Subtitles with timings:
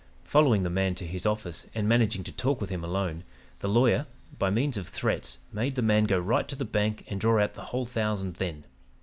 [0.23, 3.23] Following the man to his office and managing to talk with him alone,
[3.59, 4.07] the lawyer,
[4.39, 7.53] by means of threats, made the man go right to the bank and draw out
[7.53, 8.65] the whole thousand then.